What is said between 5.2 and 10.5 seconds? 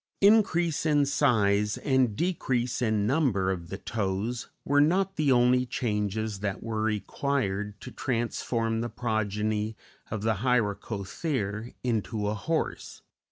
only changes that were required to transform the progeny of the